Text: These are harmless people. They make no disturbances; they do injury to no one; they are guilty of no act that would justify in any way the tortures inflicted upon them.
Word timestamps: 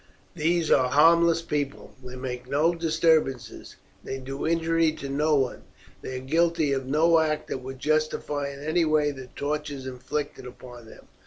These 0.35 0.71
are 0.71 0.89
harmless 0.89 1.43
people. 1.43 1.93
They 2.03 2.15
make 2.15 2.49
no 2.49 2.73
disturbances; 2.73 3.75
they 4.03 4.17
do 4.17 4.47
injury 4.47 4.91
to 4.93 5.09
no 5.09 5.35
one; 5.35 5.61
they 6.01 6.15
are 6.17 6.25
guilty 6.25 6.73
of 6.73 6.87
no 6.87 7.19
act 7.19 7.49
that 7.49 7.59
would 7.59 7.77
justify 7.77 8.49
in 8.49 8.63
any 8.63 8.83
way 8.83 9.11
the 9.11 9.27
tortures 9.27 9.85
inflicted 9.85 10.47
upon 10.47 10.87
them. 10.87 11.05